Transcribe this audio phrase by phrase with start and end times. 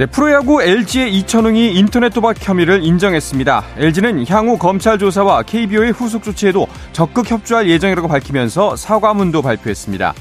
[0.00, 3.64] 네, 프로야구 LG의 이천웅이 인터넷 도박 혐의를 인정했습니다.
[3.76, 10.14] LG는 향후 검찰 조사와 KBO의 후속 조치에도 적극 협조할 예정이라고 밝히면서 사과문도 발표했습니다.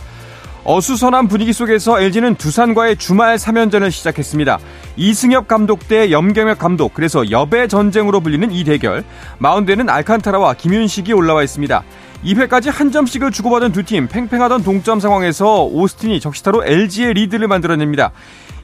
[0.65, 4.59] 어수선한 분위기 속에서 LG는 두산과의 주말 3연전을 시작했습니다.
[4.97, 9.03] 이승엽 감독 대 염경엽 감독, 그래서 여배 전쟁으로 불리는 이 대결.
[9.39, 11.83] 마운드에는 알칸타라와 김윤식이 올라와 있습니다.
[12.23, 18.11] 2회까지 한 점씩을 주고받은 두 팀 팽팽하던 동점 상황에서 오스틴이 적시타로 LG의 리드를 만들어냅니다.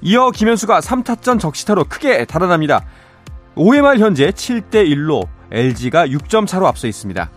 [0.01, 2.83] 이어 김현수가 3타전 적시타로 크게 달아납니다.
[3.55, 7.29] 5회 말 현재 7대1로 LG가 6점 차로 앞서 있습니다.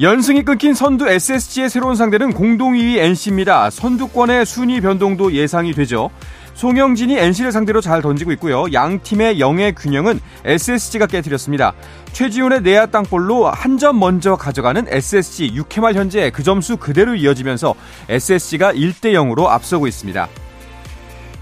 [0.00, 3.70] 연승이 끊긴 선두 SSG의 새로운 상대는 공동 2위 NC입니다.
[3.70, 6.10] 선두권의 순위 변동도 예상이 되죠.
[6.54, 8.66] 송영진이 NC를 상대로 잘 던지고 있고요.
[8.72, 11.72] 양 팀의 영의 균형은 SSG가 깨뜨렸습니다.
[12.12, 17.74] 최지훈의 내야 땅볼로 한 점 먼저 가져가는 SSG 6회 말 현재 그 점수 그대로 이어지면서
[18.08, 20.28] SSG가 1대 0으로 앞서고 있습니다.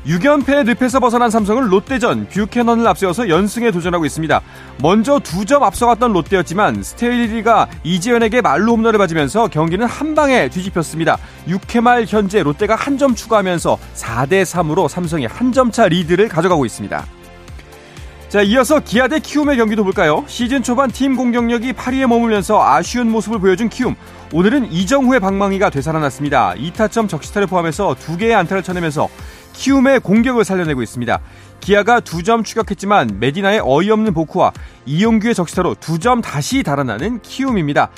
[0.07, 4.41] 6연패 늪에서 벗어난 삼성은 롯데전 뷰캐넌을 앞세워서 연승에 도전하고 있습니다.
[4.81, 11.19] 먼저 두 점 앞서갔던 롯데였지만 스트레일리가 이재현에게 만루 홈런을 맞으면서 경기는 한 방에 뒤집혔습니다.
[11.49, 16.65] 6회 말 현재 롯데가 한 점 추가하면서 4대 3으로 삼성이 한 점 차 리드를 가져가고
[16.65, 17.05] 있습니다.
[18.29, 20.25] 자, 이어서 기아 대 키움의 경기도 볼까요?
[20.27, 23.95] 시즌 초반 팀 공격력이 8위에 머물면서 아쉬운 모습을 보여준 키움.
[24.33, 26.55] 오늘은 이정후의 방망이가 되살아났습니다.
[26.55, 29.09] 2타점 적시타를 포함해서 2개의 안타를 쳐내면서
[29.57, 31.19] 키움의 공격을 살려내고 있습니다.
[31.61, 34.53] 기아가 두점 추격했지만 메디나의 어이없는 복구와
[34.85, 37.91] 이용규의 적시타로 두점 다시 달아나는 키움입니다.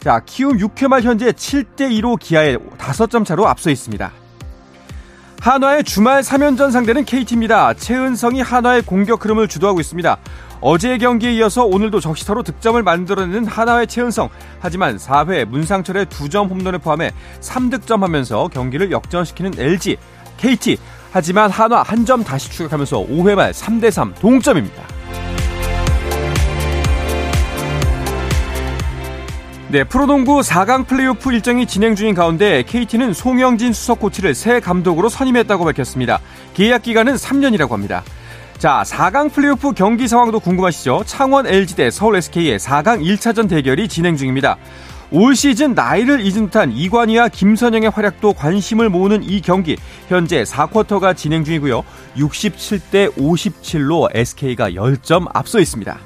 [0.00, 4.10] 자, 키움 6회 말 현재 7대2로 기아의 5점 차로 앞서 있습니다.
[5.40, 7.74] 한화의 주말 3연전 상대는 KT입니다.
[7.74, 10.16] 최은성이 한화의 공격 흐름을 주도하고 있습니다.
[10.60, 14.28] 어제의 경기에 이어서 오늘도 적시타로 득점을 만들어내는 한화의 최은성.
[14.60, 19.96] 하지만 4회 문상철의 2점 홈런을 포함해 3득점하면서 경기를 역전시키는 LG,
[20.36, 20.78] KT.
[21.12, 24.82] 하지만 한화 한 점 다시 추격하면서 5회 말 3대3 동점입니다.
[29.68, 35.64] 네, 프로농구 4강 플레이오프 일정이 진행 중인 가운데 KT는 송영진 수석 코치를 새 감독으로 선임했다고
[35.64, 36.18] 밝혔습니다.
[36.54, 38.02] 계약 기간은 3년이라고 합니다.
[38.58, 41.04] 자, 4강 플레이오프 경기 상황도 궁금하시죠?
[41.06, 44.56] 창원 LG 대 서울 SK의 4강 1차전 대결이 진행 중입니다.
[45.12, 49.76] 올 시즌 나이를 잊은 듯한 이관희와 김선영의 활약도 관심을 모으는 이 경기
[50.08, 51.84] 현재 4쿼터가 진행 중이고요.
[52.16, 55.98] 67대 57로 SK가 10점 앞서 있습니다.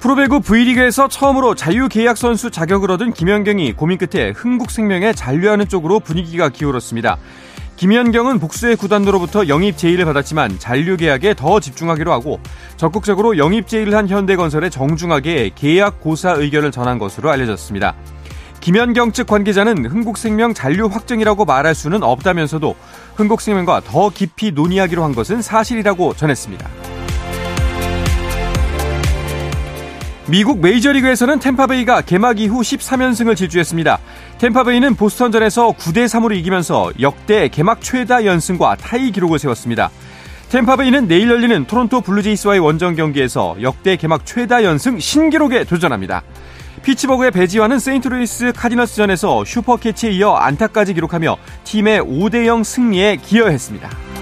[0.00, 7.18] 프로배구 V리그에서 처음으로 자유계약 선수 자격을 얻은 김연경이 고민 끝에 흥국생명에 잔류하는 쪽으로 분위기가 기울었습니다.
[7.76, 12.40] 김연경은 복수의 구단으로부터 영입 제의를 받았지만 잔류 계약에 더 집중하기로 하고
[12.78, 17.94] 적극적으로 영입 제의를 한 현대건설에 정중하게 계약 고사 의견을 전한 것으로 알려졌습니다.
[18.60, 22.74] 김연경 측 관계자는 흥국생명 잔류 확정이라고 말할 수는 없다면서도
[23.16, 26.85] 흥국생명과 더 깊이 논의하기로 한 것은 사실이라고 전했습니다.
[30.28, 33.98] 미국 메이저리그에서는 템파베이가 개막 이후 13연승을 질주했습니다.
[34.38, 39.88] 템파베이는 보스턴전에서 9대 3으로 이기면서 역대 개막 최다 연승과 타이 기록을 세웠습니다.
[40.48, 46.22] 템파베이는 내일 열리는 토론토 블루제이스와의 원정 경기에서 역대 개막 최다 연승 신기록에 도전합니다.
[46.82, 54.15] 피츠버그의 배지환은 세인트루이스 카디너스전에서 슈퍼캐치에 이어 안타까지 기록하며 팀의 5대0 승리에 기여했습니다.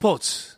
[0.00, 0.56] 스포츠 스포츠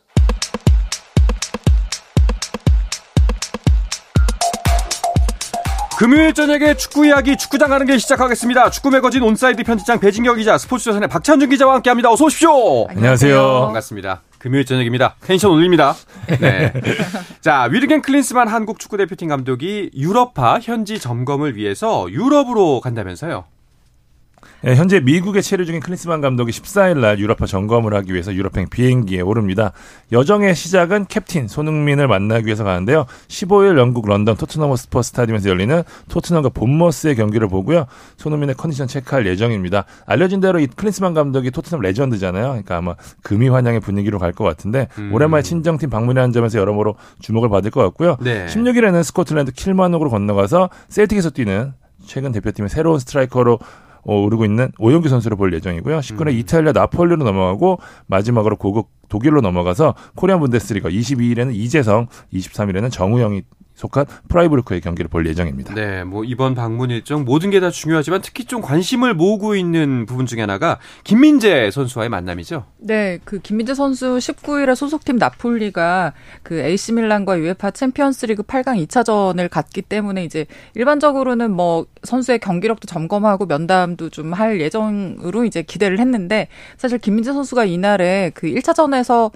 [5.99, 8.71] 금요일 저녁에 축구 이야기 축구장 가는 길 시작하겠습니다.
[8.71, 12.09] 축구 매거진 온사이드 편집장 배진경 기자, 스포츠 조선의 박찬준 기자와 함께합니다.
[12.13, 12.87] 어서 오십시오.
[12.87, 13.63] 안녕하세요.
[13.65, 14.23] 반갑습니다.
[14.39, 15.17] 금요일 저녁입니다.
[15.23, 15.97] 텐션 올립니다.
[16.41, 16.73] 네.
[17.43, 23.47] 자, 위르겐 클린스만 한국 축구대표팀 감독이 유럽파 현지 점검을 위해서 유럽으로 간다면서요?
[24.65, 29.21] 네, 현재 미국에 체류 중인 클린스만 감독이 14일 날 유럽파 점검을 하기 위해서 유럽행 비행기에
[29.21, 29.73] 오릅니다.
[30.13, 33.07] 여정의 시작은 캡틴 손흥민을 만나기 위해서 가는데요.
[33.27, 37.87] 15일 영국 런던 토트넘 스퍼스 스타디움에서 열리는 토트넘과 본머스의 경기를 보고요.
[38.19, 39.85] 손흥민의 컨디션 체크할 예정입니다.
[40.07, 42.47] 알려진 대로 이 클린스만 감독이 토트넘 레전드잖아요.
[42.47, 45.13] 그러니까 아마 금의환향의 분위기로 갈 것 같은데 음.
[45.13, 48.17] 오랜만에 친정팀 방문이라는 점에서 여러모로 주목을 받을 것 같고요.
[48.21, 48.47] 네.
[48.47, 51.75] 16일에는 스코틀랜드 킬마녹으로 건너가서 셀틱에서 뛰는
[52.07, 53.59] 최근 대표팀의 새로운 스트라이커로 어,
[54.05, 55.99] 오르고 있는 오현규 선수를 볼 예정이고요.
[55.99, 56.39] 19일에 음.
[56.39, 63.43] 이탈리아 나폴리로 넘어가고 마지막으로 고국 독일로 넘어가서 코리안 분데스리가 22일에는 이재성, 23일에는 정우영이
[63.75, 65.75] 속한 프라이부르크의 경기를 볼 예정입니다.
[65.75, 70.27] 네, 뭐 이번 방문 일정 모든 게 다 중요하지만 특히 좀 관심을 모으고 있는 부분
[70.27, 72.65] 중에 하나가 김민재 선수와의 만남이죠.
[72.79, 79.83] 네, 그 김민재 선수 19일에 소속팀 나폴리가 그 AC 밀란과 UEFA 챔피언스리그 8강 2차전을 갖기
[79.83, 86.49] 때문에 이제 일반적으로는 뭐 선수의 경기력도 점검하고 면담도 좀 할 예정으로 이제 기대를 했는데
[86.79, 89.31] 사실 김민재 선수가 이날에 그 1차전에서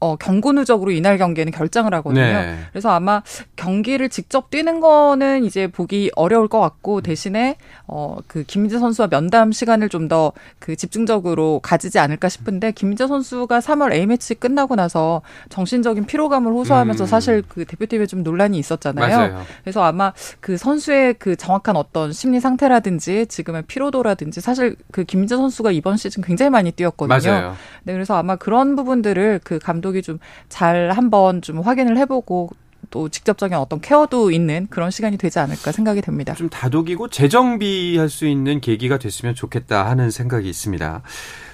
[0.00, 2.22] 어, 경고 누적으로 이날 경기에는 결장을 하거든요.
[2.24, 2.58] 네.
[2.72, 3.22] 그래서 아마
[3.56, 7.56] 경기를 직접 뛰는 거는 이제 보기 어려울 것 같고 대신에
[7.86, 13.60] 어, 그 김민재 선수와 면담 시간을 좀 더 그 집중적으로 가지지 않을까 싶은데 김민재 선수가
[13.60, 17.06] 3월 A매치 끝나고 나서 정신적인 피로감을 호소하면서 음.
[17.06, 19.16] 사실 그 대표팀에 좀 논란이 있었잖아요.
[19.16, 19.42] 맞아요.
[19.62, 25.70] 그래서 아마 그 선수의 그 정확한 어떤 심리 상태라든지 지금의 피로도라든지 사실 그 김민재 선수가
[25.72, 27.30] 이번 시즌 굉장히 많이 뛰었거든요.
[27.30, 27.56] 맞아요.
[27.84, 32.50] 네, 그래서 아마 그런 부분들을 그 감독 감독이 좀 잘 한번 좀 확인을 해보고
[32.90, 36.34] 또 직접적인 어떤 케어도 있는 그런 시간이 되지 않을까 생각이 됩니다.
[36.34, 41.02] 좀 다독이고 재정비할 수 있는 계기가 됐으면 좋겠다 하는 생각이 있습니다.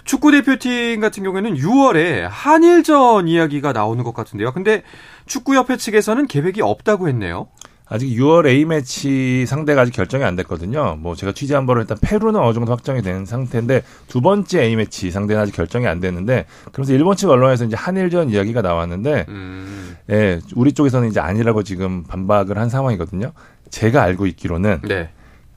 [0.04, 4.52] 축구 대표팀 같은 경우에는 6월에 한일전 이야기가 나오는 것 같은데요.
[4.52, 4.82] 근데
[5.26, 7.48] 축구협회 측에서는 계획이 없다고 했네요.
[7.88, 10.96] 아직 6월 A매치 상대가 아직 결정이 안 됐거든요.
[10.98, 15.42] 뭐 제가 취재한 바로 일단 페루는 어느 정도 확정이 된 상태인데 두 번째 A매치 상대는
[15.42, 19.96] 아직 결정이 안 됐는데 그래서 일본 측 언론에서 이제 한일전 이야기가 나왔는데 음.
[20.10, 23.32] 예, 우리 쪽에서는 이제 아니라고 지금 반박을 한 상황이거든요.
[23.70, 25.10] 제가 알고 있기로는 네.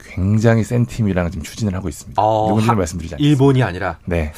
[0.04, 2.22] 굉장히 센 팀이랑 지금 추진을 하고 있습니다.
[2.22, 3.30] 어, 누군지는 말씀드리지 않습니다.
[3.30, 3.98] 일본이 아니라.
[4.06, 4.32] 네.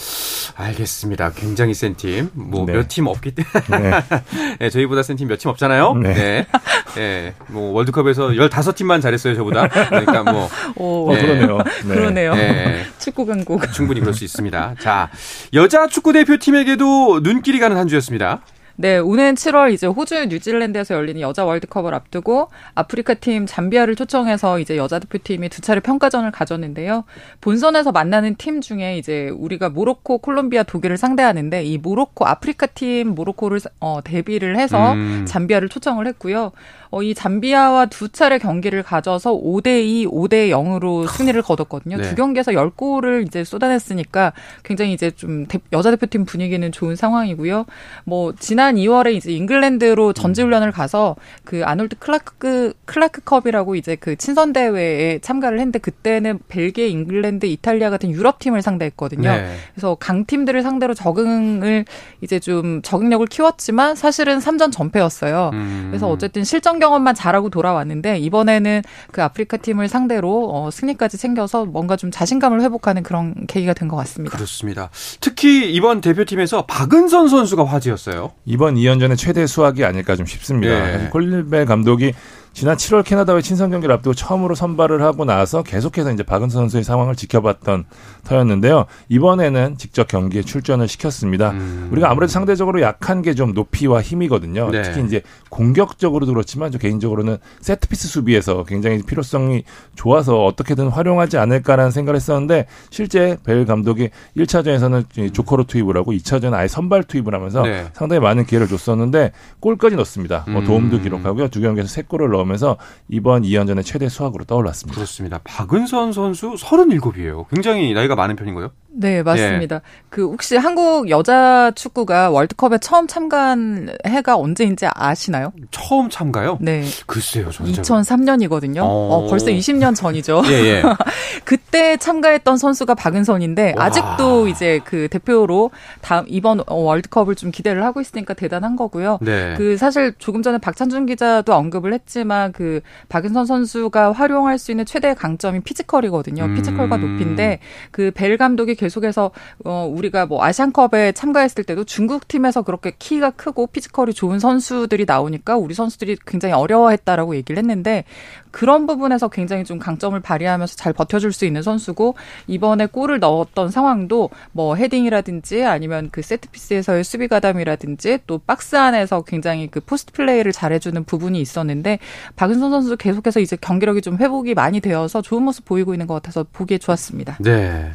[0.56, 1.32] 알겠습니다.
[1.34, 2.30] 굉장히 센 팀.
[2.34, 3.12] 뭐 몇팀 네.
[3.12, 3.90] 없기 때문에.
[3.90, 4.04] 네.
[4.60, 5.94] 네, 저희보다 센 팀 몇 팀 없잖아요.
[5.96, 6.14] 네.
[6.14, 6.48] 네.
[6.96, 7.34] 네.
[7.48, 9.68] 뭐 월드컵에서 15팀만 잘했어요, 저보다.
[9.68, 10.50] 그러니까 뭐.
[10.76, 11.22] 오, 네.
[11.22, 11.58] 그러네요.
[11.86, 11.96] 네.
[11.96, 12.36] 그러네요.
[12.36, 12.86] 네.
[13.00, 13.72] 축구 강국.
[13.74, 14.76] 충분히 그럴 수 있습니다.
[14.80, 15.10] 자,
[15.54, 18.42] 여자 축구 대표팀에게도 눈길이 가는 한 주였습니다.
[18.76, 24.78] 네, 오는 7월 이제 호주, 뉴질랜드에서 열리는 여자 월드컵을 앞두고 아프리카 팀 잠비아를 초청해서 이제
[24.78, 27.04] 여자 대표팀이 두 차례 평가전을 가졌는데요.
[27.42, 33.60] 본선에서 만나는 팀 중에 이제 우리가 모로코, 콜롬비아, 독일을 상대하는데 이 모로코 아프리카 팀 모로코를
[33.80, 35.26] 어 대비를 해서 음.
[35.28, 36.52] 잠비아를 초청을 했고요.
[36.92, 41.98] 어, 이 잠비아와 두 차례 경기를 가져서 5대2, 5대 0으로 승리를 거뒀거든요.
[41.98, 42.04] 네.
[42.04, 44.34] 두 경기에서 10골을 이제 쏟아냈으니까
[44.64, 47.66] 굉장히 이제 좀 대, 여자 대표팀 분위기는 좋은 상황이고요.
[48.04, 51.16] 뭐 지난 2월에 이제 잉글랜드로 전지 훈련을 가서
[51.46, 57.90] 그 아놀드 클라크 클라크 컵이라고 이제 그 친선 대회에 참가를 했는데 그때는 벨기에, 잉글랜드, 이탈리아
[57.90, 59.32] 같은 유럽 팀을 상대했거든요.
[59.32, 59.56] 네.
[59.74, 61.86] 그래서 강팀들을 상대로 적응을
[62.20, 65.52] 이제 좀 적응력을 키웠지만 사실은 3전 전패였어요.
[65.54, 65.88] 음.
[65.90, 71.96] 그래서 어쨌든 실전 경험만 잘하고 돌아왔는데 이번에는 그 아프리카 팀을 상대로 어, 승리까지 챙겨서 뭔가
[71.96, 74.36] 좀 자신감을 회복하는 그런 계기가 된 것 같습니다.
[74.36, 74.90] 그렇습니다.
[75.20, 78.32] 특히 이번 대표팀에서 박은선 선수가 화제였어요.
[78.46, 80.74] 이번 2연전의 최대 수확이 아닐까 좀 싶습니다.
[80.74, 81.10] 네.
[81.12, 82.14] 콜릴벨 감독이
[82.54, 87.16] 지난 7월 캐나다와의 친선 경기를 앞두고 처음으로 선발을 하고 나서 계속해서 이제 박은선 선수의 상황을
[87.16, 87.86] 지켜봤던
[88.26, 88.86] 터였는데요.
[89.10, 91.52] 이번에는 직접 경기에 출전을 시켰습니다.
[91.52, 91.90] 음.
[91.92, 94.70] 우리가 아무래도 상대적으로 약한 게 좀 높이와 힘이거든요.
[94.72, 94.82] 네.
[94.82, 99.64] 특히 이제 공격적으로도 그렇지만 저 개인적으로는 세트피스 수비에서 굉장히 필요성이
[99.96, 106.68] 좋아서 어떻게든 활용하지 않을까라는 생각을 했었는데 실제 벨 감독이 1차전에서는 조커로 투입을 하고 2차전에 아예
[106.68, 107.88] 선발 투입을 하면서 네.
[107.94, 109.32] 상당히 많은 기회를 줬었는데
[109.62, 110.44] 골까지 넣습니다.
[110.50, 111.02] 뭐 도움도 음.
[111.04, 111.48] 기록하고요.
[111.48, 114.96] 두 경기에서 3골을 넣어 넣으면서 이번 2연전의 최대 수확으로 떠올랐습니다.
[114.96, 115.40] 그렇습니다.
[115.44, 117.48] 박은선 선수 37이에요.
[117.50, 118.72] 굉장히 나이가 많은 편인 거예요?
[118.94, 119.78] 네, 맞습니다.
[119.78, 119.82] 예.
[120.10, 125.52] 그 혹시 한국 여자 축구가 월드컵에 처음 참가한 해가 언제인지 아시나요?
[125.72, 126.58] 처음 참가요?
[126.62, 126.84] 네.
[127.08, 128.82] 글쎄요, 저 2003년이거든요.
[128.82, 128.86] 어...
[128.86, 130.44] 어, 벌써 20년 전이죠.
[130.52, 130.84] 예, 예.
[131.44, 133.86] 그때 참가했던 선수가 박은선인데 와...
[133.86, 135.72] 아직도 이제 그 대표로
[136.02, 139.18] 다음 이번 월드컵을 좀 기대를 하고 있으니까 대단한 거고요.
[139.22, 139.56] 네.
[139.58, 145.14] 그 사실 조금 전에 박찬준 기자도 언급을 했지만 그 박은선 선수가 활용할 수 있는 최대
[145.14, 146.46] 강점이 피지컬이거든요.
[146.46, 146.56] 음...
[146.56, 147.60] 피지컬과 높이인데
[147.92, 149.32] 그 벨 감독이 계속해서
[149.64, 155.58] 어 우리가 뭐 아시안컵에 참가했을 때도 중국 팀에서 그렇게 키가 크고 피지컬이 좋은 선수들이 나오니까
[155.58, 158.04] 우리 선수들이 굉장히 어려워했다라고 얘기를 했는데
[158.52, 162.16] 그런 부분에서 굉장히 좀 강점을 발휘하면서 잘 버텨줄 수 있는 선수고
[162.48, 169.68] 이번에 골을 넣었던 상황도 뭐 헤딩이라든지 아니면 그 세트피스에서의 수비 가담이라든지 또 박스 안에서 굉장히
[169.68, 172.00] 그 포스트 플레이를 잘해주는 부분이 있었는데
[172.36, 176.46] 박은선 선수 계속해서 이제 경기력이 좀 회복이 많이 되어서 좋은 모습 보이고 있는 것 같아서
[176.52, 177.38] 보기에 좋았습니다.
[177.40, 177.92] 네.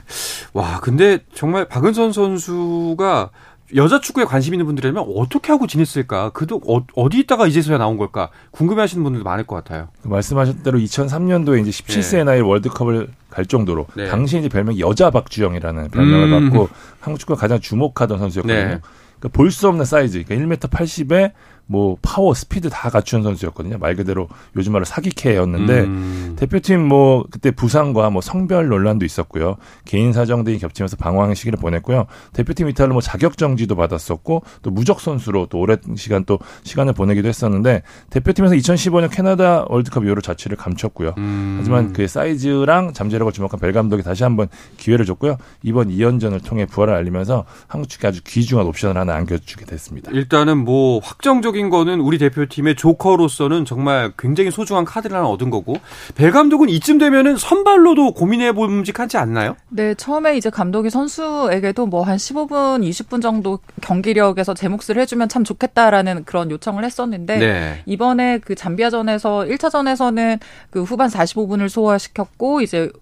[0.53, 3.31] 와, 근데 정말 박은선 선수가
[3.75, 6.30] 여자 축구에 관심 있는 분들이라면 어떻게 하고 지냈을까?
[6.30, 6.61] 그도
[6.94, 8.30] 어, 디 있다가 이제서야 나온 걸까?
[8.52, 9.88] 궁금해하시는 분들도 많을 것 같아요.
[10.02, 12.25] 그 말씀하신 대로 2003년도에 이제 17세 네.
[12.25, 14.06] 나이 월드컵을 갈 정도로 네.
[14.08, 16.50] 당시 이제 별명이 여자 박주영이라는 별명을 음.
[16.50, 16.68] 받고
[17.00, 18.56] 한국 축구가 가장 주목하던 선수였거든요.
[18.56, 18.80] 네.
[19.18, 21.32] 그러니까 볼 수 없는 사이즈, 그러니까 1m 80에
[21.66, 23.78] 뭐 파워, 스피드 다 갖춘 선수였거든요.
[23.78, 26.37] 말 그대로 요즘 말로 사기캐였는데 음.
[26.38, 29.56] 대표팀 뭐 그때 부상과 뭐 성별 논란도 있었고요.
[29.85, 32.06] 개인 사정 등이 겹치면서 방황의 시기를 보냈고요.
[32.35, 37.28] 대표팀 이탈로 뭐 자격 정지도 받았었고 또 무적 선수로 또 오랜 시간 또 시간을 보내기도
[37.28, 41.14] 했었는데 대표팀에서 2015년 캐나다 월드컵 이후로 자취를 감췄고요.
[41.18, 41.56] 음.
[41.58, 45.37] 하지만 그 사이즈랑 잠재력을 주목한 벨 감독이 다시 한번 기회를 줬고요.
[45.62, 50.12] 이번 2연전을 통해 부활을 알리면서 한국 축구에 아주 귀중한 옵션을 하나 안겨주게 됐습니다.
[50.12, 55.75] 일단은 뭐 확정적 긍정적인 거는 우리 대표팀의 조커로서는 정말 굉장히 소중한 카드를 하나 얻은 거고
[56.15, 59.57] 벨 감독은 이쯤 되면은 선발로도 고민해 볼직하지 않나요?
[59.71, 65.43] 네, 처음에 이제 감독이 선수에게도 뭐 한 15분, 20분 정도 경기력에서 제 몫을 해주면 참
[65.43, 67.83] 좋겠다라는 그런 요청을 했었는데 네.
[67.85, 70.39] 이번에 그 잠비아전에서 1차전에서는
[70.71, 72.93] 그 후반 45분을 소화시켰고 이제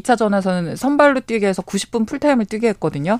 [0.00, 3.18] 2차전에서는 선발로 뛰게 해서 90분 풀타임을 뛰게 했거든요.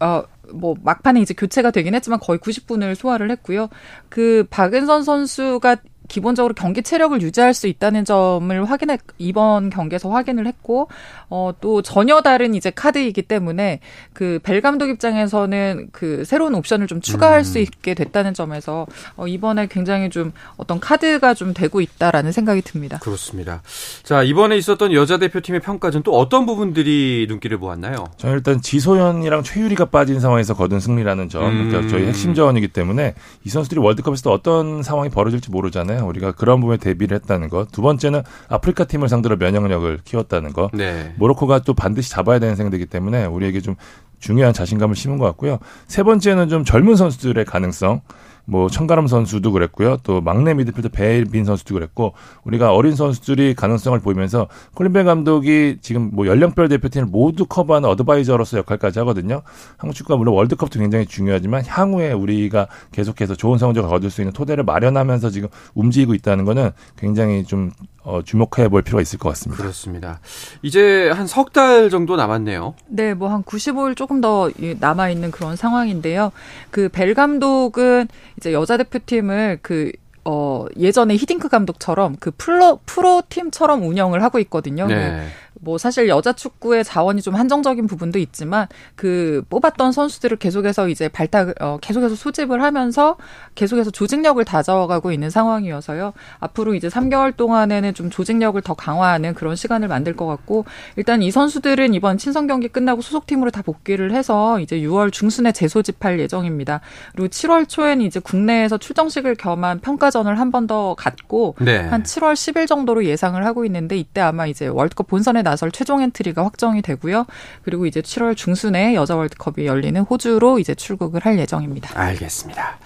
[0.00, 3.68] 어, 뭐 막판에 이제 교체가 되긴 했지만 거의 90분을 소화를 했고요.
[4.08, 5.76] 그 박은선 선수가
[6.08, 10.88] 기본적으로 경기 체력을 유지할 수 있다는 점을 확인해 이번 경기에서 확인을 했고
[11.30, 13.80] 어 또 전혀 다른 이제 카드이기 때문에
[14.12, 17.44] 그 벨 감독 입장에서는 그 새로운 옵션을 좀 추가할 음.
[17.44, 22.98] 수 있게 됐다는 점에서 어 이번에 굉장히 좀 어떤 카드가 좀 되고 있다라는 생각이 듭니다.
[22.98, 23.62] 그렇습니다.
[24.02, 28.06] 자 이번에 있었던 여자 대표팀의 평가전 또 어떤 부분들이 눈길을 보았나요?
[28.18, 31.68] 저는 일단 지소연이랑 최유리가 빠진 상황에서 거둔 승리라는 점, 음.
[31.68, 33.14] 그러니까 저희 핵심 자원이기 때문에
[33.44, 36.06] 이 선수들이 월드컵에서 어떤 상황이 벌어질지 모르잖아요.
[36.06, 37.70] 우리가 그런 부분에 대비를 했다는 것.
[37.72, 40.70] 두 번째는 아프리카 팀을 상대로 면역력을 키웠다는 것.
[40.72, 41.14] 네.
[41.24, 43.76] 모로코가 또 반드시 잡아야 되는 상대이기 때문에 우리에게 좀
[44.18, 45.58] 중요한 자신감을 심은 것 같고요.
[45.86, 48.00] 세 번째는 좀 젊은 선수들의 가능성.
[48.46, 49.96] 뭐 청가람 선수도 그랬고요.
[50.02, 52.12] 또 막내 미드필더 베일빈 선수도 그랬고
[52.44, 58.98] 우리가 어린 선수들이 가능성을 보이면서 콜린벨 감독이 지금 뭐 연령별 대표팀을 모두 커버하는 어드바이저로서 역할까지
[59.00, 59.42] 하거든요.
[59.78, 64.64] 한국 축구가 물론 월드컵도 굉장히 중요하지만 향후에 우리가 계속해서 좋은 성적을 거둘 수 있는 토대를
[64.64, 67.70] 마련하면서 지금 움직이고 있다는 거는 굉장히 좀
[68.02, 69.62] 어, 주목해 볼 필요가 있을 것 같습니다.
[69.62, 70.20] 그렇습니다.
[70.62, 72.74] 이제 한 석 달 정도 남았네요.
[72.88, 76.30] 네, 뭐 한 95일 조금 더 남아 있는 그런 상황인데요.
[76.70, 79.92] 그 벨 감독은 이제 여자 대표팀을 그
[80.24, 84.86] 어, 예전에 히딩크 감독처럼 그 프로, 프로 팀처럼 운영을 하고 있거든요.
[84.86, 85.26] 네.
[85.60, 91.54] 뭐 사실 여자 축구의 자원이 좀 한정적인 부분도 있지만 그 뽑았던 선수들을 계속해서 이제 발탁
[91.62, 93.16] 어 계속해서 소집을 하면서
[93.54, 96.12] 계속해서 조직력을 다져가고 있는 상황이어서요.
[96.40, 100.64] 앞으로 이제 3개월 동안에는 좀 조직력을 더 강화하는 그런 시간을 만들 것 같고
[100.96, 106.18] 일단 이 선수들은 이번 친선 경기 끝나고 소속팀으로 다 복귀를 해서 이제 6월 중순에 재소집할
[106.18, 106.80] 예정입니다.
[107.12, 111.78] 그리고 7월 초에는 이제 국내에서 출정식을 겸한 평가전을 한 번 더 갖고 네.
[111.78, 116.44] 한 7월 10일 정도로 예상을 하고 있는데 이때 아마 이제 월드컵 본선에 나설 최종 엔트리가
[116.44, 117.26] 확정이 되고요.
[117.62, 121.90] 그리고 이제 7월 중순에 여자 월드컵이 열리는 호주로 이제 출국을 할 예정입니다.
[121.98, 122.78] 알겠습니다.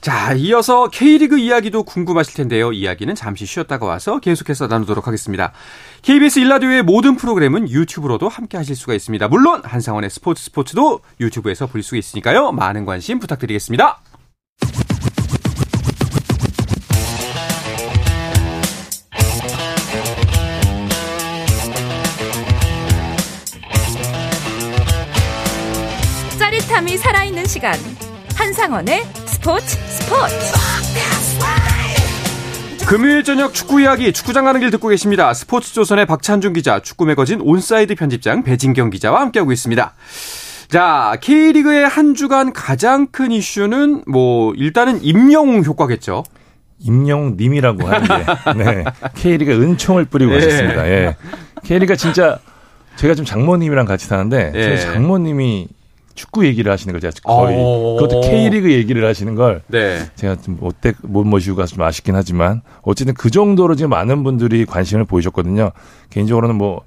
[0.00, 2.72] 자, 이어서 K리그 이야기도 궁금하실 텐데요.
[2.72, 5.52] 이야기는 잠시 쉬었다가 와서 계속해서 나누도록 하겠습니다.
[6.02, 9.26] KBS 1라디오의 모든 프로그램은 유튜브로도 함께 하실 수가 있습니다.
[9.28, 12.52] 물론 한상원의 스포츠 스포츠도 유튜브에서 볼 수 있으니까요.
[12.52, 13.98] 많은 관심 부탁드리겠습니다.
[26.94, 27.74] 짜릿함이 살아있는 시간
[28.36, 30.54] 한상원의 스포츠 스포츠
[32.86, 35.32] 금요일 저녁 축구 이야기 축구장 가는 길 듣고 계십니다.
[35.34, 39.94] 스포츠조선의 박찬준 기자, 축구 매거진 온사이드 편집장 배진경 기자와 함께하고 있습니다.
[40.68, 46.24] 자, K리그의 한 주간 가장 큰 이슈는 뭐 일단은 임영웅 효과겠죠.
[46.80, 48.84] 임영웅님이라고 하는데 네.
[49.14, 50.38] K리그 은총을 뿌리고 네.
[50.38, 50.88] 가셨습니다.
[50.88, 51.16] 예.
[51.64, 52.38] K리그가 진짜
[52.96, 54.62] 제가 좀 장모님이랑 같이 사는데 예.
[54.62, 55.68] 제 장모님이
[56.14, 57.96] 축구 얘기를 하시는 걸 제가 거의 어.
[57.98, 60.04] 그것도 K리그 얘기를 하시는 걸 네.
[60.14, 64.64] 제가 좀 못대 못 모시고 가서 좀 아쉽긴 하지만 어쨌든 그 정도로 지금 많은 분들이
[64.64, 65.72] 관심을 보이셨거든요.
[66.10, 66.82] 개인적으로는 뭐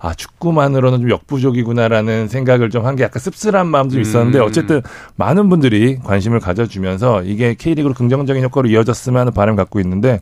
[0.00, 4.44] 아 축구만으로는 좀 역부족이구나라는 생각을 좀 한 게 약간 씁쓸한 마음도 좀 있었는데 음.
[4.44, 4.82] 어쨌든
[5.16, 10.20] 많은 분들이 관심을 가져주면서 이게 K리그로 긍정적인 효과로 이어졌으면 하는 바람 을 갖고 있는데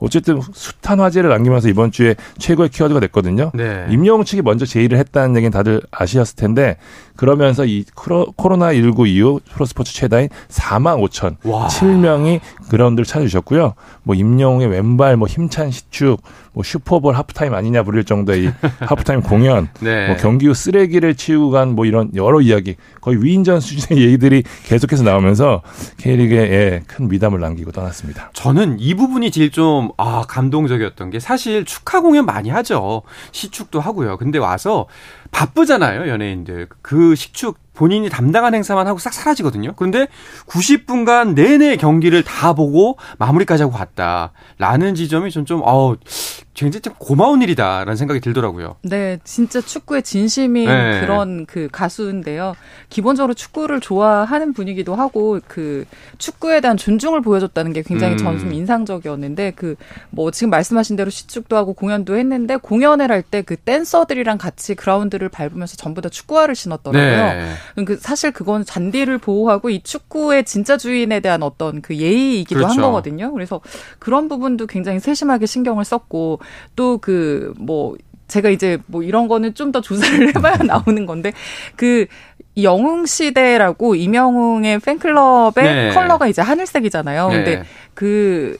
[0.00, 3.50] 어쨌든 숱한 화제를 남기면서 이번 주에 최고의 키워드가 됐거든요.
[3.54, 3.86] 네.
[3.90, 6.76] 임영웅 측이 먼저 제의를 했다는 얘기는 다들 아시았을 텐데
[7.16, 11.66] 그러면서 이 코로나 19 이후 프로스포츠 최다인 4만 5천 와.
[11.66, 13.74] 7명이 그라운드를 찾아주셨고요.
[14.02, 16.22] 뭐 임영웅의 왼발, 뭐 힘찬 시축,
[16.52, 20.08] 뭐 슈퍼볼 하프타임 아니냐 부릴 정도의 이 하프타임 공연, 네.
[20.08, 25.04] 뭐 경기 후 쓰레기를 치우고 간 뭐 이런 여러 이야기, 거의 위인전 수준의 얘기들이 계속해서
[25.04, 25.62] 나오면서
[25.98, 28.30] K리그에 큰 미담을 남기고 떠났습니다.
[28.32, 33.02] 저는 이 부분이 제일 좀, 아, 감동적이었던 게 사실 축하 공연 많이 하죠.
[33.32, 34.16] 시축도 하고요.
[34.16, 34.86] 근데 와서
[35.30, 36.68] 바쁘잖아요, 연예인들.
[36.82, 39.74] 그 식축 본인이 담당한 행사만 하고 싹 사라지거든요.
[39.76, 40.08] 그런데
[40.48, 44.32] 90분간 내내 경기를 다 보고 마무리까지 하고 갔다.
[44.58, 45.96] 라는 지점이 전 좀, 어우,
[46.54, 48.74] 굉장히 좀 고마운 일이다라는 생각이 들더라고요.
[48.82, 51.00] 네, 진짜 축구의 진심인 네.
[51.00, 52.56] 그런 그 가수인데요.
[52.88, 55.84] 기본적으로 축구를 좋아하는 분이기도 하고 그
[56.18, 58.18] 축구에 대한 존중을 보여줬다는 게 굉장히 음.
[58.18, 59.76] 저는 좀 인상적이었는데 그
[60.10, 65.28] 뭐 지금 말씀하신 대로 시축도 하고 공연도 했는데 공연을 할 때 그 댄서들이랑 같이 그라운드를
[65.28, 67.02] 밟으면서 전부 다 축구화를 신었더라고요.
[67.34, 67.52] 네.
[67.86, 72.82] 그 사실 그건 잔디를 보호하고 이 축구의 진짜 주인에 대한 어떤 그 예의이기도 한 그렇죠.
[72.82, 73.32] 거거든요.
[73.32, 73.60] 그래서
[73.98, 76.40] 그런 부분도 굉장히 세심하게 신경을 썼고
[76.76, 77.96] 또그뭐
[78.28, 81.32] 제가 이제 뭐 이런 거는 좀 더 조사를 해봐야 나오는 건데
[81.76, 82.06] 그
[82.62, 85.94] 영웅 시대라고 이명웅의 팬클럽의 네.
[85.94, 87.28] 컬러가 이제 하늘색이잖아요.
[87.28, 87.62] 근데 네.
[87.94, 88.56] 그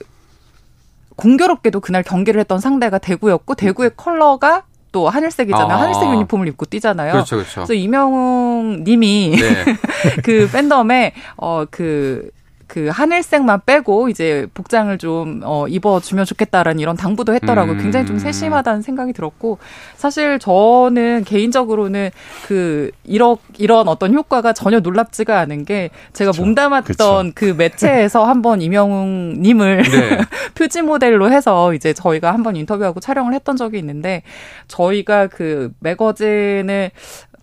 [1.15, 5.77] 공교롭게도 그날 경기를 했던 상대가 대구였고 대구의 컬러가 또 하늘색이잖아요.
[5.77, 5.81] 아.
[5.81, 7.11] 하늘색 유니폼을 입고 뛰잖아요.
[7.11, 7.55] 그렇죠, 그렇죠.
[7.61, 9.65] 그래서 이명웅 님이 네.
[10.23, 12.29] 그 팬덤에 어그
[12.69, 17.73] 그 하늘색만 빼고 이제 복장을 좀 어, 입어주면 좋겠다라는 이런 당부도 했더라고요.
[17.73, 17.81] 음.
[17.81, 19.57] 굉장히 좀 세심하다는 생각이 들었고
[19.95, 22.11] 사실 저는 개인적으로는
[22.47, 26.43] 그 이런 이런 어떤 효과가 전혀 놀랍지가 않은 게 제가 그쵸.
[26.43, 30.17] 몸담았던 그 매체에서 한번 이명웅님을 네.
[30.53, 34.21] 표지 모델로 해서 이제 저희가 한번 인터뷰하고 촬영을 했던 적이 있는데
[34.67, 36.91] 저희가 그 매거진을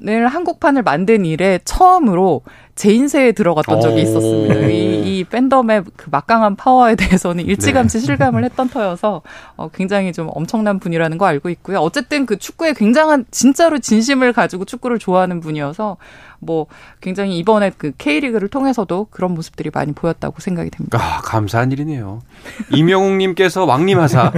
[0.06, 2.42] 을 한국판을 만든 이래 처음으로
[2.76, 3.98] 제인세에 들어갔던 적이 오.
[3.98, 4.54] 있었습니다.
[4.68, 9.22] 이, 이 팬덤의 그 막강한 파워에 대해서는 일찌감치 실감을 했던 터여서
[9.56, 11.78] 어, 굉장히 좀 엄청난 분이라는 거 알고 있고요.
[11.78, 15.96] 어쨌든 그 축구에 굉장한 진짜로 진심을 가지고 축구를 좋아하는 분이어서
[16.38, 16.66] 뭐
[17.00, 20.98] 굉장히 이번에 그 K리그를 통해서도 그런 모습들이 많이 보였다고 생각이 됩니다.
[21.00, 22.20] 아, 감사한 일이네요.
[22.72, 24.32] 이명웅 님께서 왕림하사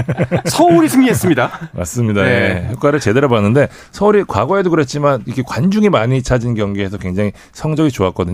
[0.47, 1.71] 서울이 승리했습니다.
[1.73, 2.23] 맞습니다.
[2.23, 2.31] 네.
[2.31, 2.73] 예.
[2.73, 8.28] 효과를 제대로 봤는데 서울이 과거에도 그랬지만 이렇게 관중이 많이 찾은 경기에서 굉장히 성적이 좋았거든요.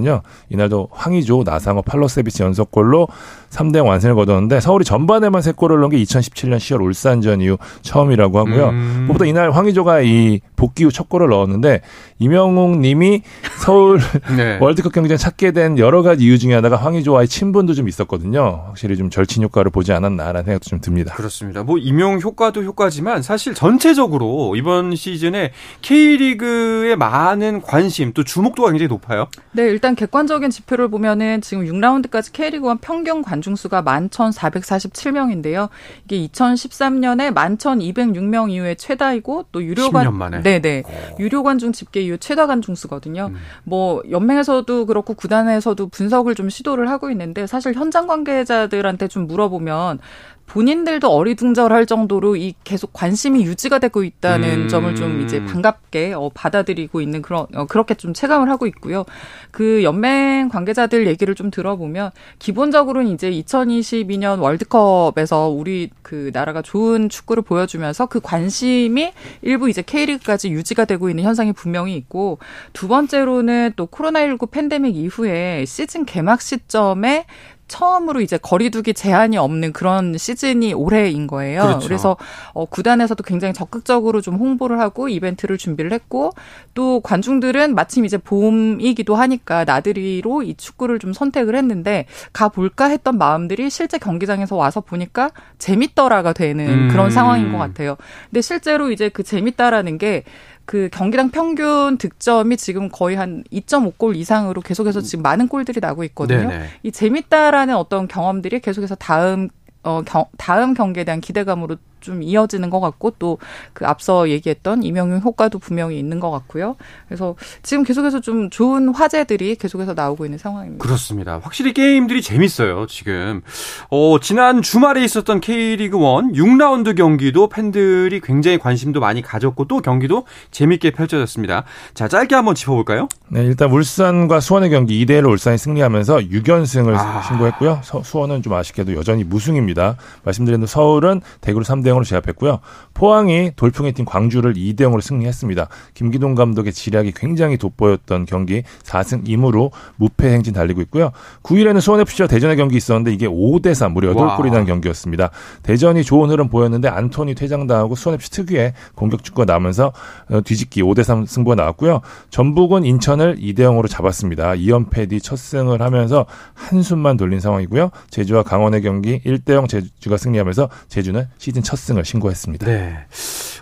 [0.49, 3.09] 이날도 황의조, 나상호, 팔로세비치 연속골로
[3.55, 8.69] 3대0 완승을 거뒀는데 서울이 전반에만 3골을 넣은 게 2017년 10월 울산전 이후 처음이라고 하고요.
[8.71, 9.05] 음.
[9.07, 11.81] 무엇보다 이날 황의조가 이 복귀 후 첫 골을 넣었는데
[12.21, 13.23] 이명웅 님이
[13.59, 13.99] 서울
[14.37, 14.59] 네.
[14.61, 18.63] 월드컵 경기 전 찾게 된 여러 가지 이유 중에 하나가 황의조와의 친분도 좀 있었거든요.
[18.69, 21.15] 확실히 좀 절친 효과를 보지 않았나라는 생각도 좀 듭니다.
[21.15, 21.65] 그렇습니다.
[21.65, 25.51] 뭐 임용 효과도 효과지만 사실 전체적으로 이번 시즌에
[25.83, 29.27] K리그의 많은 관심 또 주목도가 굉장히 높아요.
[29.53, 35.69] 네, 일단 객관적인 지표를 보면은 지금 6라운드까지 K리그1 평균 관중 수가 11,447명인데요.
[36.05, 40.43] 이게 2013년에 11,206명 이후에 최다이고 또 유료 10년 관 만에.
[40.43, 40.83] 네, 네.
[41.19, 43.27] 유료 관중 집계 이후 최다 관중 수거든요.
[43.33, 43.37] 음.
[43.65, 49.99] 뭐 연맹에서도 그렇고 구단에서도 분석을 좀 시도를 하고 있는데 사실 현장 관계자들한테 좀 물어보면
[50.47, 54.69] 본인들도 어리둥절할 정도로 이 계속 관심이 유지가 되고 있다는 음.
[54.69, 59.05] 점을 좀 이제 반갑게 어, 받아들이고 있는 그런 어, 그렇게 좀 체감을 하고 있고요.
[59.51, 67.43] 그 연맹 관계자들 얘기를 좀 들어보면 기본적으로는 이제 2022년 월드컵에서 우리 그 나라가 좋은 축구를
[67.43, 72.39] 보여주면서 그 관심이 일부 이제 K리그까지 유지가 되고 있는 현상이 분명히 있고
[72.73, 77.27] 두 번째로는 또 코로나19 팬데믹 이후에 시즌 개막 시점에
[77.69, 81.63] 처음으로 이제 거리두기 제한이 없는 그런 시즌이 올해인 거예요.
[81.63, 81.89] 그렇죠.
[81.89, 82.17] 래서
[82.53, 86.33] 어, 구단에서도 굉장히 적극적으로 좀 홍보를 하고 이벤트를 준비를 했고
[86.75, 93.19] 또 관중들은 마침 이제 봄이기도 하니까 나들이로 이 축구를 좀 선택을 했는데 가 볼까 했던
[93.19, 96.89] 마음들이 실제 경기장에서 와서 보니까 재밌더라가 되는 음.
[96.89, 97.97] 그런 상황인 것 같아요.
[98.31, 100.25] 근데 실제로 이제 그 재밌다라는 게
[100.67, 106.49] 그 경기당 평균 득점이 지금 거의 한 2.5골 이상으로 계속해서 지금 많은 골들이 나고 있거든요.
[106.49, 106.67] 네네.
[106.83, 109.49] 이 재밌다라는 어떤 경험들이 계속해서 다음
[109.83, 113.39] 어 경, 다음 경기에 대한 기대감으로 좀 이어지는 것 같고 또
[113.73, 116.77] 그 앞서 얘기했던 이명용 효과도 분명히 있는 것 같고요.
[117.09, 120.83] 그래서 지금 계속해서 좀 좋은 화제들이 계속해서 나오고 있는 상황입니다.
[120.83, 121.41] 그렇습니다.
[121.43, 123.43] 확실히 게임들이 재밌어요, 지금.
[123.91, 126.03] 어, 지난 주말에 있었던 K리그 1
[126.35, 131.65] 6라운드 경기도 팬들이 굉장히 관심도 많이 가졌고 또 경기도 재밌게 펼쳐졌습니다.
[131.95, 133.09] 자, 짧게 한번 짚어볼까요?
[133.29, 137.23] 네, 일단 울산과 수원의 경기 2대 1로 울산이 승리하면서 6연승을 아.
[137.23, 137.81] 신고했고요.
[137.83, 139.97] 서, 수원은 좀 아쉽게도 여전히 무승입니다.
[140.23, 142.61] 말씀드린 대로 서울은 대구를 3대 0으로 제압했고요.
[142.95, 145.69] 포항이 돌풍의 팀 광주를 2대 0으로 승리했습니다.
[145.95, 151.11] 김기동 감독의 지략이 굉장히 돋보였던 경기 4승 2무로 무패 행진 달리고 있고요.
[151.43, 155.31] 9일에는 수원FC와 대전의 경기 있었는데 이게 5대 3 무려 8골이라는 경기였습니다.
[155.63, 159.93] 대전이 좋은 흐름 보였는데 안토니 퇴장당하고 수원FC 특유의 공격 축구가 나면서
[160.31, 162.03] 어, 뒤집기 5대 3 승부가 나왔고요.
[162.31, 164.53] 전북은 인천을 2대 0으로 잡았습니다.
[164.53, 167.91] 2연패 뒤 첫 승을 하면서 한숨만 돌린 상황이고요.
[168.11, 172.67] 제주와 강원의 경기 1대 0 제주가 승리하면서 제주는 시즌 첫 승을 신고했습니다.
[172.67, 173.07] 네.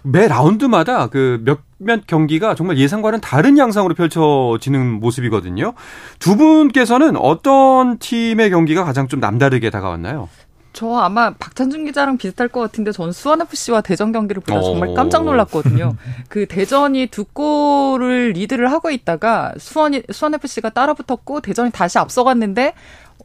[0.02, 1.42] 매 라운드마다 그
[1.78, 5.74] 몇몇 경기가 정말 예상과는 다른 양상으로 펼쳐지는 모습이거든요.
[6.18, 10.28] 두 분께서는 어떤 팀의 경기가 가장 좀 남다르게 다가왔나요?
[10.72, 15.24] 저 아마 박찬준 기자랑 비슷할 것 같은데 저는 수원 FC와 대전 경기를 보다 정말 깜짝
[15.24, 15.96] 놀랐거든요.
[16.28, 22.72] 그 대전이 두 골을 리드를 하고 있다가 수원이 수원 FC가 따라붙었고 대전이 다시 앞서갔는데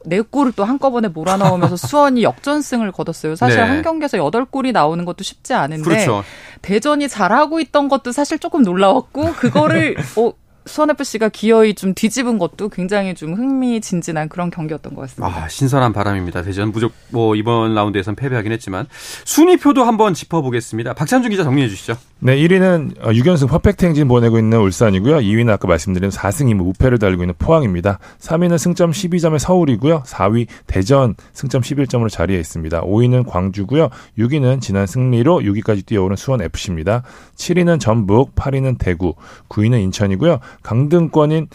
[0.04, 3.36] 네 골을 또 한꺼번에 몰아넣으면서 수원이 역전승을 거뒀어요.
[3.36, 3.64] 사실 네.
[3.64, 6.24] 한 경기에서 여덟 골이 나오는 것도 쉽지 않은데 그렇죠.
[6.62, 10.32] 대전이 잘하고 있던 것도 사실 조금 놀라웠고 그거를 어
[10.68, 15.44] 수원FC가 기어이 좀 뒤집은 것도 굉장히 좀 흥미진진한 그런 경기였던 것 같습니다.
[15.44, 16.42] 아, 신선한 바람입니다.
[16.42, 18.86] 대전 무적 뭐 이번 라운드에선 패배하긴 했지만
[19.24, 20.94] 순위표도 한번 짚어보겠습니다.
[20.94, 21.96] 박찬준 기자 정리해 주시죠.
[22.20, 25.18] 네, 1위는 6연승 퍼펙트 행진 보내고 있는 울산이고요.
[25.18, 28.00] 2위는 아까 말씀드린 4승 2무 우패를 달리고 있는 포항입니다.
[28.18, 30.02] 3위는 승점 12점의 서울이고요.
[30.02, 32.82] 4위 대전 승점 11점으로 자리해 있습니다.
[32.82, 33.90] 5위는 광주고요.
[34.18, 37.04] 6위는 지난 승리로 6위까지 뛰어오른 수원 FC입니다.
[37.36, 39.14] 7위는 전북, 8위는 대구,
[39.48, 40.40] 9위는 인천이고요.
[40.64, 41.46] 강등권인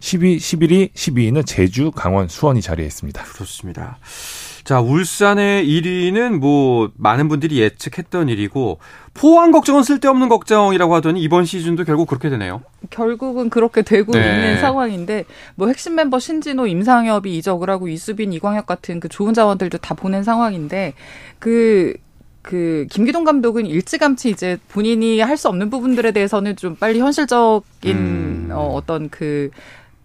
[0.00, 3.22] 12, 11위, 12위는 제주, 강원, 수원이 자리해 있습니다.
[3.22, 3.98] 그렇습니다.
[4.64, 8.78] 자, 울산의 1위는 뭐 많은 분들이 예측했던 일이고
[9.14, 12.62] 포항 걱정은 쓸데없는 걱정이라고 하더니 이번 시즌도 결국 그렇게 되네요.
[12.90, 14.20] 결국은 그렇게 되고 네.
[14.20, 15.24] 있는 상황인데
[15.56, 20.22] 뭐 핵심 멤버 신진호, 임상엽이 이적을 하고 이수빈, 이광혁 같은 그 좋은 자원들도 다 보낸
[20.22, 20.94] 상황인데
[21.40, 28.48] 그그 김기동 감독은 일찌감치 이제 본인이 할 수 없는 부분들에 대해서는 좀 빨리 현실적인 음.
[28.52, 29.50] 어, 어떤 그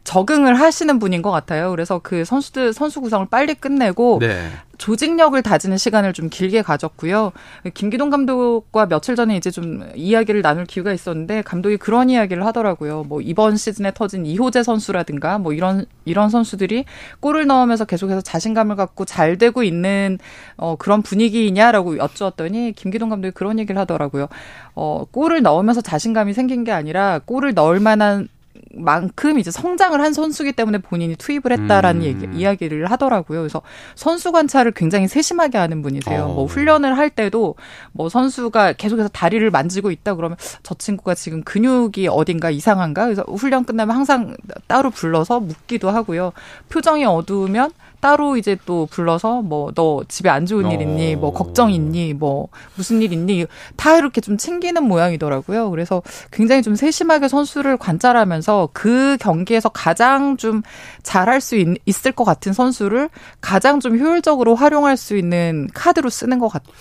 [0.06, 1.72] 적응을 하시는 분인 것 같아요.
[1.72, 4.50] 그래서 그 선수들 선수 구성을 빨리 끝내고 네.
[4.78, 7.32] 조직력을 다지는 시간을 좀 길게 가졌고요.
[7.74, 13.06] 김기동 감독과 며칠 전에 이제 좀 이야기를 나눌 기회가 있었는데 감독이 그런 이야기를 하더라고요.
[13.08, 16.86] 뭐 이번 시즌에 터진 이호재 선수라든가 뭐 이런 이런 선수들이
[17.20, 20.20] 골을 넣으면서 계속해서 자신감을 갖고 잘 되고 있는
[20.58, 24.28] 어 그런 분위기냐라고 여쭈었더니 김기동 감독이 그런 얘기를 하더라고요.
[24.76, 28.28] 어 골을 넣으면서 자신감이 생긴 게 아니라 골을 넣을 만한
[28.76, 32.06] 만큼 이제 성장을 한 선수기 때문에 본인이 투입을 했다라는 음.
[32.06, 33.40] 얘기, 이야기를 하더라고요.
[33.40, 33.62] 그래서
[33.96, 36.26] 선수 관찰을 굉장히 세심하게 하는 분이세요.
[36.26, 36.34] 어.
[36.34, 37.56] 뭐 훈련을 할 때도
[37.92, 43.06] 뭐 선수가 계속해서 다리를 만지고 있다 그러면 저 친구가 지금 근육이 어딘가 이상한가?
[43.06, 44.36] 그래서 훈련 끝나면 항상
[44.68, 46.34] 따로 불러서 묻기도 하고요.
[46.70, 47.72] 표정이 어두우면
[48.06, 51.16] 따로 이제 또 불러서 뭐 너 집에 안 좋은 일 있니?
[51.16, 51.34] 뭐 어.
[51.34, 52.14] 걱정 있니?
[52.14, 53.46] 뭐 무슨 일 있니?
[53.76, 55.72] 다 이렇게 좀 챙기는 모양이더라고요.
[55.72, 60.62] 그래서 굉장히 좀 세심하게 선수를 관찰하면서 그 경기에서 가장 좀
[61.04, 63.10] 잘할 수 있, 있을 것 같은 선수를
[63.42, 66.74] 가장 좀 효율적으로 활용할 수 있는 카드로 쓰는 것 같아요.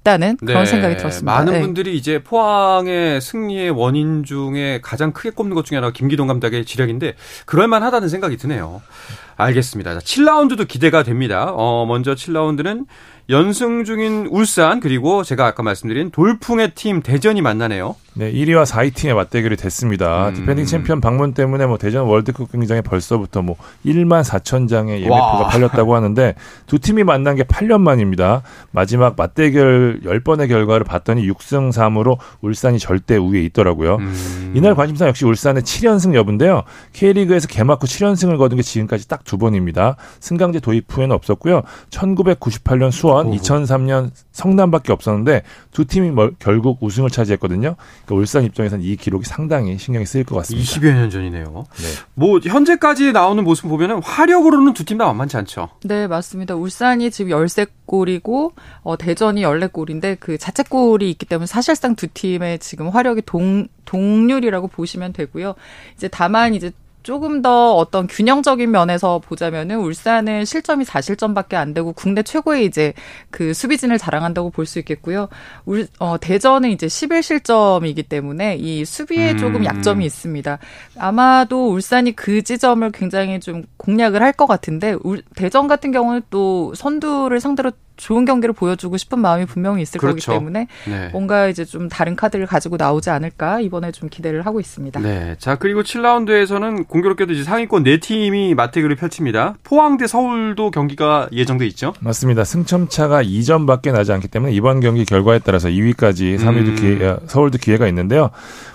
[0.00, 0.70] 있다는 그런 네.
[0.70, 1.32] 생각이 들었습니다.
[1.32, 1.60] 많은 네.
[1.60, 7.14] 분들이 이제 포항의 승리의 원인 중에 가장 크게 꼽는 것 중에 하나가 김기동 감독의 지략인데
[7.44, 8.82] 그럴 만하다는 생각이 드네요.
[9.42, 9.94] 알겠습니다.
[9.94, 11.52] 자, 7라운드도 기대가 됩니다.
[11.54, 12.86] 어, 먼저 7라운드는
[13.30, 17.94] 연승 중인 울산 그리고 제가 아까 말씀드린 돌풍의 팀 대전이 만나네요.
[18.14, 20.30] 네, 1위와 4위 팀의 맞대결이 됐습니다.
[20.30, 20.34] 음.
[20.34, 23.54] defending 챔피언 방문 때문에 뭐 대전 월드컵 경기장에 벌써부터 뭐
[23.86, 26.34] 1만 4천 장의 예매표가 팔렸다고 하는데
[26.66, 28.42] 두 팀이 만난 게 8년 만입니다.
[28.72, 33.96] 마지막 맞대결 10번의 결과를 봤더니 6승 3으로 울산이 절대 우위에 있더라고요.
[34.00, 34.52] 음.
[34.56, 36.64] 이날 관심사 역시 울산의 7연승 여부인데요.
[36.94, 39.94] K리그에서 개막 후 7연승을 거둔 게 지금까지 딱두 번입니다.
[40.18, 41.62] 승강제 도입 후에는 없었고요.
[41.90, 43.30] 1998년 수원, 오.
[43.36, 47.76] 2003년 성남밖에 없었는데 두 팀이 결국 우승을 차지했거든요.
[48.04, 50.68] 그러니까 울산 입장에서는 이 기록이 상당히 신경이 쓰일 것 같습니다.
[50.68, 51.44] 20여 년 전이네요.
[51.44, 51.86] 네.
[52.14, 55.68] 뭐 현재까지 나오는 모습 보면은 화력으로는 두 팀 다 만만치 않죠.
[55.84, 56.56] 네, 맞습니다.
[56.56, 63.22] 울산이 지금 13골이고 어, 대전이 14골인데 그 자책골이 있기 때문에 사실상 두 팀의 지금 화력이
[63.26, 65.54] 동 동률이라고 보시면 되고요.
[65.96, 66.70] 이제 다만 이제
[67.02, 72.92] 조금 더 어떤 균형적인 면에서 보자면은 울산은 실점이 4실점밖에 안 되고 국내 최고의 이제
[73.30, 75.28] 그 수비진을 자랑한다고 볼 수 있겠고요.
[75.64, 79.64] 울, 어, 대전은 이제 11실점이기 때문에 이 수비에 조금 음.
[79.64, 80.58] 약점이 있습니다.
[80.98, 86.72] 아마도 울산이 그 지점을 굉장히 좀 공략을 할 것 같은데 울, 대전 같은 경우는 또
[86.74, 90.32] 선두를 상대로 좋은 경기를 보여주고 싶은 마음이 분명히 있을 그렇죠.
[90.32, 91.08] 거기 때문에 네.
[91.12, 95.00] 뭔가 이제 좀 다른 카드를 가지고 나오지 않을까 이번에 좀 기대를 하고 있습니다.
[95.00, 95.36] 네.
[95.38, 99.56] 자, 그리고 7라운드에서는 공교롭게도 이제 상위권 4팀이 맞대결을 펼칩니다.
[99.62, 101.92] 포항 대 서울도 경기가 예정돼 있죠?
[102.00, 102.44] 맞습니다.
[102.44, 106.76] 승점차가 2점밖에 나지 않기 때문에 이번 경기 결과에 따라서 2위까지 3위도 음.
[106.76, 108.30] 기회, 서울도 기회가 있는데요.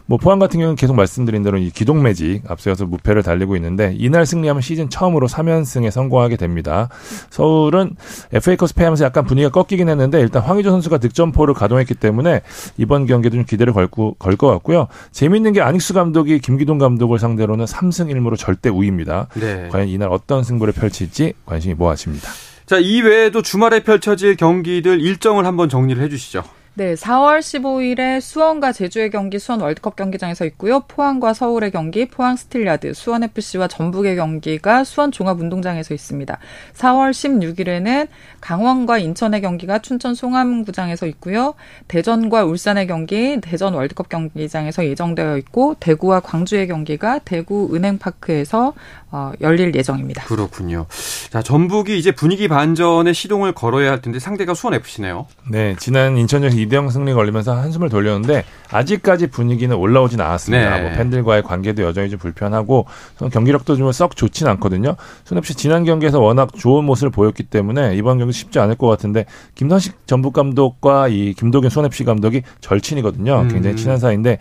[0.07, 4.25] 뭐 포항 같은 경우는 계속 말씀드린 대로 이 기동 매직 앞서서 무패를 달리고 있는데 이날
[4.25, 6.89] 승리하면 시즌 처음으로 3연승에 성공하게 됩니다.
[7.31, 7.95] 서울은
[8.31, 12.41] FA컵 스페하면서 약간 분위기가 꺾이긴 했는데 일단 황의조 선수가 득점포를 가동했기 때문에
[12.78, 14.88] 이번 경기도 좀 기대를 걸고 걸 것 같고요.
[15.13, 19.28] 재미있는 게 안익수 감독이 김기동 감독을 상대로는 3승 1무로 절대 우위입니다.
[19.36, 19.69] 네.
[19.71, 22.30] 과연 이날 어떤 승부를 펼칠지 관심이 모아집니다.
[22.65, 26.43] 자, 이외에도 주말에 펼쳐질 경기들 일정을 한번 정리를 해 주시죠.
[26.77, 30.81] 네, 4월 15일에 수원과 제주의 경기 수원 월드컵 경기장에서 있고요.
[30.81, 36.38] 포항과 서울의 경기 포항 스틸야드, 수원 FC와 전북의 경기가 수원 종합운동장에서 있습니다.
[36.73, 38.09] 4월 16일에는
[38.41, 41.53] 강원과 인천의 경기가 춘천 송암구장에서 있고요.
[41.88, 48.73] 대전과 울산의 경기 대전 월드컵 경기장에서 예정되어 있고 대구와 광주의 경기가 대구 은행파크에서
[49.15, 50.25] 어, 열릴 예정입니다.
[50.25, 50.88] 그렇군요.
[51.30, 55.25] 자, 전북이 이제 분위기 반전에 시동을 걸어야 할 텐데 상대가 수원 FC네요.
[55.49, 60.78] 네, 지난 인천전 2대0 승리 걸리면서 한숨을 돌렸는데 아직까지 분위기는 올라오진 않았습니다.
[60.78, 60.82] 네.
[60.82, 62.88] 뭐 팬들과의 관계도 여전히 좀 불편하고
[63.32, 64.95] 경기력도 좀 썩 좋진 않거든요.
[65.23, 69.25] 수원 FC 지난 경기에서 워낙 좋은 모습을 보였기 때문에 이번 경기 쉽지 않을 것 같은데
[69.54, 73.47] 김선식 전북 감독과 이 김도균 수원 FC 감독이 절친이거든요.
[73.47, 73.78] 굉장히 음.
[73.78, 74.39] 친한 사이인데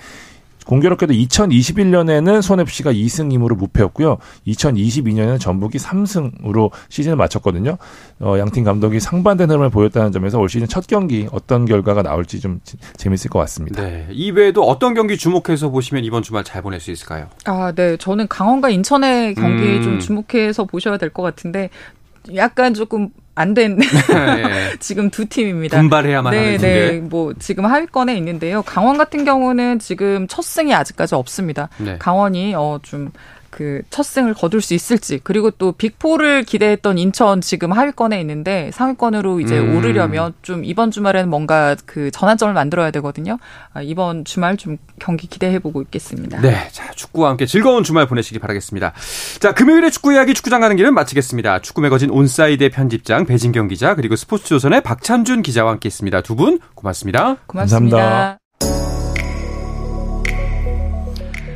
[0.64, 4.18] 공교롭게도 2021년에는 손FC가 2승 2무로 무패였고요.
[4.46, 7.76] 2022년에는 전북이 3승으로 시즌을 마쳤거든요.
[8.20, 12.60] 어, 양팀 감독이 상반된 흐름을 보였다는 점에서 올 시즌 첫 경기 어떤 결과가 나올지 좀
[12.96, 13.82] 재밌을 것 같습니다.
[13.82, 14.06] 네.
[14.10, 17.26] 이외에도 어떤 경기 주목해서 보시면 이번 주말 잘 보낼 수 있을까요?
[17.44, 17.96] 아, 네.
[17.96, 19.82] 저는 강원과 인천의 경기 음.
[19.82, 21.70] 좀 주목해서 보셔야 될 것 같은데
[22.34, 23.86] 약간 조금 안된 네.
[24.78, 25.78] 지금 두 팀입니다.
[25.78, 26.92] 분발해야만 네, 하는 네.
[27.00, 28.62] 뭐 지금 하위권에 있는데요.
[28.62, 31.68] 강원 같은 경우는 지금 첫 승이 아직까지 없습니다.
[31.78, 31.96] 네.
[31.98, 33.10] 강원이 어좀
[33.54, 39.38] 그 첫 승을 거둘 수 있을지 그리고 또 빅포를 기대했던 인천 지금 하위권에 있는데 상위권으로
[39.40, 39.76] 이제 음.
[39.76, 43.38] 오르려면 좀 이번 주말에는 뭔가 그 전환점을 만들어야 되거든요.
[43.72, 46.40] 아, 이번 주말 좀 경기 기대해 보고 있겠습니다.
[46.40, 48.92] 네, 자 축구와 함께 즐거운 주말 보내시기 바라겠습니다.
[49.38, 51.60] 자 금요일에 축구 이야기 축구장 가는 길은 마치겠습니다.
[51.60, 56.22] 축구 매거진 온사이드 편집장 배진경 기자 그리고 스포츠조선의 박찬준 기자와 함께했습니다.
[56.22, 57.36] 두 분 고맙습니다.
[57.46, 57.96] 고맙습니다.
[57.96, 58.43] 감사합니다.